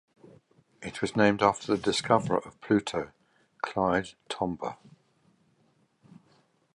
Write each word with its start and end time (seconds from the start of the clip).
It 0.81 0.99
was 1.03 1.15
named 1.15 1.43
after 1.43 1.67
the 1.67 1.77
discoverer 1.79 2.39
of 2.39 2.59
Pluto, 2.59 3.11
Clyde 3.61 4.13
Tombaugh. 4.31 4.75